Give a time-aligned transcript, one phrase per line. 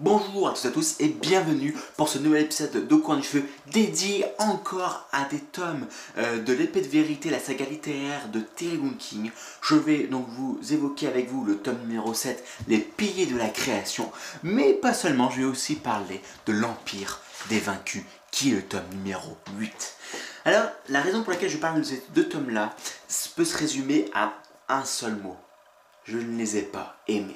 [0.00, 3.22] Bonjour à tous et à tous et bienvenue pour ce nouvel épisode de Coin du
[3.22, 5.86] Feu dédié encore à des tomes
[6.18, 9.30] euh, de l'épée de vérité, la saga littéraire de Terry King.
[9.62, 13.48] Je vais donc vous évoquer avec vous le tome numéro 7, les piliers de la
[13.48, 14.12] création,
[14.42, 18.84] mais pas seulement, je vais aussi parler de l'Empire des vaincus, qui est le tome
[18.92, 19.94] numéro 8.
[20.44, 22.76] Alors, la raison pour laquelle je parle de ces deux tomes-là
[23.34, 24.34] peut se résumer à
[24.68, 25.36] un seul mot.
[26.06, 27.34] Je ne les ai pas aimés.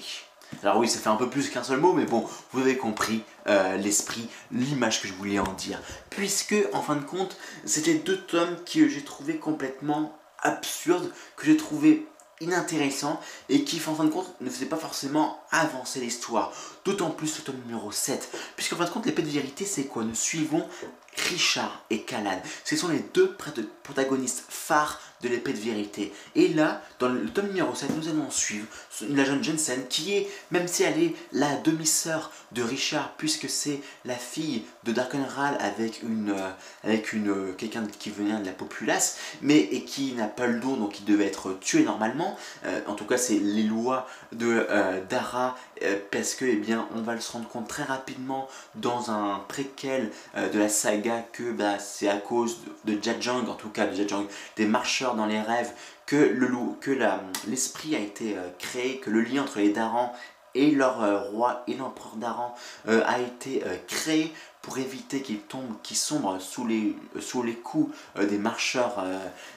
[0.62, 3.23] Alors oui, ça fait un peu plus qu'un seul mot, mais bon, vous avez compris
[3.46, 5.80] euh, l'esprit, l'image que je voulais en dire.
[6.11, 11.56] Puisque, en fin de compte, c'était deux tomes que j'ai trouvé complètement absurdes, que j'ai
[11.56, 12.06] trouvé
[12.41, 16.52] inintéressants et qui, en fin de compte, ne faisaient pas forcément avancer l'histoire.
[16.84, 18.30] D'autant plus le tome numéro 7.
[18.56, 20.05] Puisqu'en fin de compte, l'épée de vérité, c'est quoi?
[20.05, 20.66] Nous suivons
[21.28, 22.41] Richard et Callan.
[22.64, 23.37] Ce sont les deux
[23.83, 26.12] protagonistes phares de l'épée de vérité.
[26.34, 28.66] Et là, dans le tome numéro 7, nous allons suivre
[29.09, 33.80] la jeune Jensen qui est, même si elle est la demi-sœur de Richard, puisque c'est
[34.05, 36.50] la fille de Darkenral avec une, euh,
[36.84, 40.58] avec une euh, quelqu'un qui venait de la populace, mais et qui n'a pas le
[40.58, 42.36] don, donc qui devait être tué normalement.
[42.64, 44.67] Euh, en tout cas, c'est les lois de
[45.08, 45.56] Dara,
[46.11, 50.58] parce que, eh bien, on va se rendre compte très rapidement dans un préquel de
[50.58, 54.27] la saga que bah, c'est à cause de, de Jajang, en tout cas de Jajang,
[54.56, 55.72] des marcheurs dans les rêves
[56.06, 56.48] que le
[56.80, 56.91] que
[57.47, 60.12] l'esprit a été euh, créé, que le lien entre les Darans
[60.55, 62.56] et leur euh, roi et l'empereur d'Aran
[62.89, 67.97] euh, a été créé pour éviter qu'ils tombent, qu'ils sombrent sous les, sous les coups
[68.19, 69.02] des marcheurs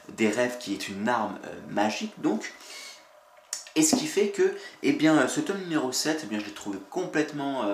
[0.10, 1.38] des rêves qui est une arme
[1.70, 2.54] magique donc.
[3.76, 6.54] Et ce qui fait que, eh bien, ce tome numéro 7, eh bien, je l'ai
[6.54, 7.66] trouvé complètement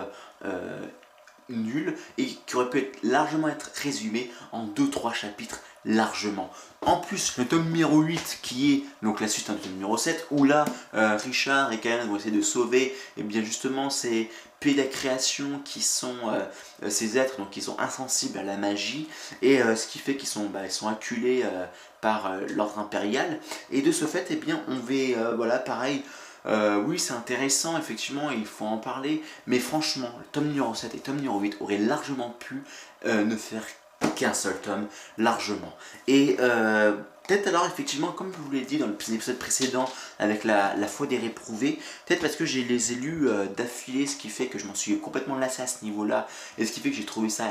[1.50, 6.50] nul et qui aurait pu largement être résumé en 2-3 chapitres largement.
[6.90, 10.26] En plus, le tome numéro 8 qui est donc la suite du tome numéro 7
[10.32, 14.28] où là euh, Richard et Karen vont essayer de sauver et eh bien justement ces
[14.60, 16.40] création qui sont euh,
[16.84, 19.08] euh, ces êtres donc qui sont insensibles à la magie
[19.44, 21.44] et ce qui fait qu'ils sont, bah, acculés
[22.02, 23.40] par l'ordre impérial.
[23.72, 26.02] Et de ce fait eh bien on va voilà pareil
[26.88, 30.98] oui, c'est intéressant, effectivement, il faut en parler, mais franchement, le tome numéro 7 et
[30.98, 32.64] tome numéro 8 auraient largement pu
[33.06, 33.64] ne faire
[34.16, 34.88] qu'un seul tome,
[35.18, 35.74] largement.
[36.08, 36.96] Et euh,
[37.28, 39.90] peut-être alors, effectivement, comme je vous l'ai dit dans l'épisode précédent
[40.20, 44.48] avec la, foi des réprouvés, peut-être parce que j'ai les élus d'affilée, ce qui fait
[44.48, 46.28] que je m'en suis complètement lassé à ce niveau-là,
[46.58, 47.46] et ce qui fait que j'ai trouvé ça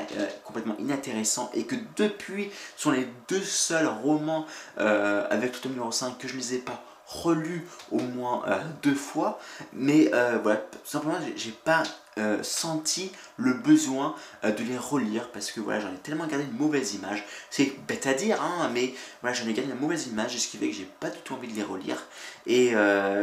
[0.44, 5.92] complètement inintéressant, et que depuis, ce sont les deux seuls romans avec le tome numéro
[5.92, 9.40] 5 que je ne les ai pas relu au moins euh, deux fois,
[9.72, 11.82] mais euh, voilà, tout simplement j'ai pas
[12.18, 16.58] euh, senti le besoin de les relire parce que voilà, j'en ai tellement gardé une
[16.58, 17.24] mauvaise image.
[17.48, 18.92] C'est bête à dire, hein, mais
[19.22, 21.34] voilà, j'en ai gardé une mauvaise image, ce qui fait que j'ai pas du tout
[21.34, 22.04] envie de les relire.
[22.46, 22.74] Et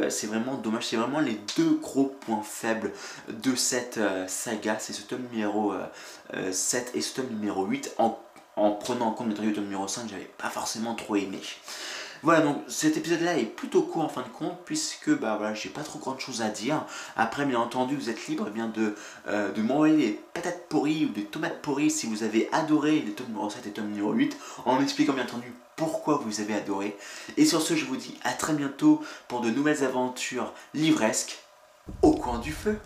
[0.09, 2.91] c'est vraiment dommage, c'est vraiment les deux gros points faibles
[3.29, 5.73] de cette saga, c'est ce tome numéro
[6.51, 7.95] 7 et ce tome numéro 8.
[7.97, 8.17] En,
[8.55, 11.41] en prenant en compte le tome numéro 5, j'avais pas forcément trop aimé.
[12.23, 15.69] Voilà, donc cet épisode-là est plutôt court en fin de compte, puisque bah voilà, j'ai
[15.69, 16.85] pas trop grande chose à dire.
[17.15, 18.95] Après, bien entendu, vous êtes libre eh de,
[19.27, 23.11] euh, de m'envoyer des patates pourries ou des tomates pourries si vous avez adoré les
[23.11, 26.97] tomes numéro 7 et tome numéro 8, en m'expliquant bien entendu pourquoi vous avez adoré.
[27.37, 31.39] Et sur ce, je vous dis à très bientôt pour de nouvelles aventures livresques
[32.01, 32.79] au coin du feu.